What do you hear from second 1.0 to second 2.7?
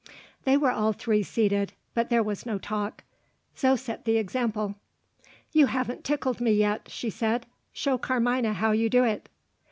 seated but there was no